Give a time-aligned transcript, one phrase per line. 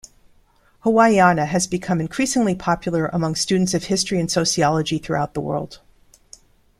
[0.83, 5.79] Hawaiiana has become increasingly popular among students of history and sociology throughout the world.